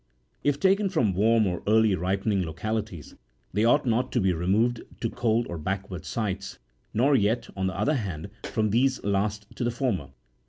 [0.43, 3.13] If taken from warm or early ripening localities,
[3.53, 6.57] they ought not to be re moved to cold or backward sites,
[6.91, 10.09] nor yet, on the other hand, from these last to the former.